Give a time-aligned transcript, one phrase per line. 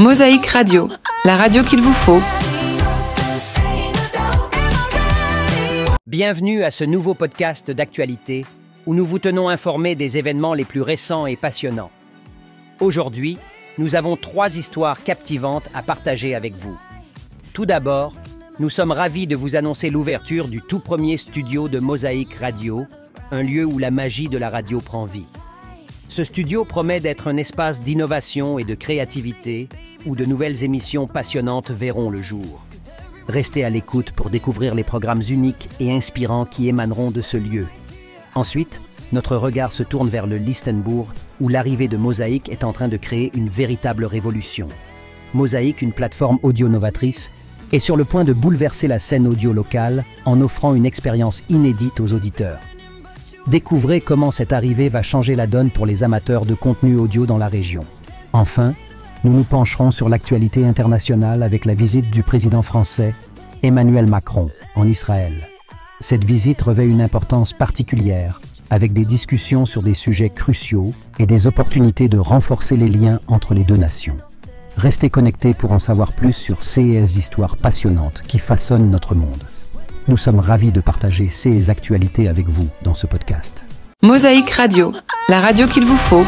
[0.00, 0.88] Mosaïque Radio,
[1.24, 2.20] la radio qu'il vous faut.
[6.04, 8.44] Bienvenue à ce nouveau podcast d'actualité
[8.86, 11.92] où nous vous tenons informés des événements les plus récents et passionnants.
[12.80, 13.38] Aujourd'hui,
[13.78, 16.76] nous avons trois histoires captivantes à partager avec vous.
[17.52, 18.14] Tout d'abord,
[18.58, 22.84] nous sommes ravis de vous annoncer l'ouverture du tout premier studio de Mosaïque Radio,
[23.30, 25.26] un lieu où la magie de la radio prend vie.
[26.08, 29.68] Ce studio promet d'être un espace d'innovation et de créativité
[30.06, 32.64] où de nouvelles émissions passionnantes verront le jour.
[33.26, 37.66] Restez à l'écoute pour découvrir les programmes uniques et inspirants qui émaneront de ce lieu.
[38.34, 38.80] Ensuite,
[39.12, 41.08] notre regard se tourne vers le Listenbourg
[41.40, 44.68] où l'arrivée de Mosaïque est en train de créer une véritable révolution.
[45.32, 47.30] Mosaïque, une plateforme audio novatrice,
[47.72, 51.98] est sur le point de bouleverser la scène audio locale en offrant une expérience inédite
[51.98, 52.60] aux auditeurs.
[53.46, 57.36] Découvrez comment cette arrivée va changer la donne pour les amateurs de contenu audio dans
[57.36, 57.84] la région.
[58.32, 58.74] Enfin,
[59.22, 63.14] nous nous pencherons sur l'actualité internationale avec la visite du président français
[63.62, 65.48] Emmanuel Macron en Israël.
[66.00, 71.46] Cette visite revêt une importance particulière avec des discussions sur des sujets cruciaux et des
[71.46, 74.16] opportunités de renforcer les liens entre les deux nations.
[74.78, 79.44] Restez connectés pour en savoir plus sur ces histoires passionnantes qui façonnent notre monde.
[80.06, 83.64] Nous sommes ravis de partager ces actualités avec vous dans ce podcast.
[84.02, 84.92] Mosaïque Radio,
[85.30, 86.26] la radio qu'il vous faut.